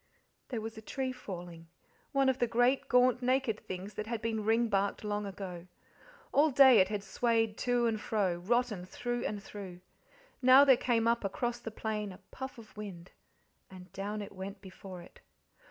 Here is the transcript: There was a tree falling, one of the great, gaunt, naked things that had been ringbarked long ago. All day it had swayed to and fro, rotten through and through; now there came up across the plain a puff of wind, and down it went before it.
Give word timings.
There 0.47 0.61
was 0.61 0.79
a 0.79 0.81
tree 0.81 1.11
falling, 1.11 1.67
one 2.11 2.27
of 2.27 2.39
the 2.39 2.47
great, 2.47 2.89
gaunt, 2.89 3.21
naked 3.21 3.59
things 3.59 3.93
that 3.93 4.07
had 4.07 4.19
been 4.19 4.43
ringbarked 4.43 5.03
long 5.03 5.27
ago. 5.27 5.67
All 6.31 6.49
day 6.49 6.79
it 6.79 6.87
had 6.87 7.03
swayed 7.03 7.55
to 7.59 7.85
and 7.85 8.01
fro, 8.01 8.37
rotten 8.37 8.83
through 8.83 9.23
and 9.25 9.43
through; 9.43 9.81
now 10.41 10.65
there 10.65 10.75
came 10.75 11.07
up 11.07 11.23
across 11.23 11.59
the 11.59 11.69
plain 11.69 12.11
a 12.11 12.17
puff 12.31 12.57
of 12.57 12.75
wind, 12.75 13.11
and 13.69 13.93
down 13.93 14.23
it 14.23 14.31
went 14.31 14.59
before 14.59 15.03
it. 15.03 15.19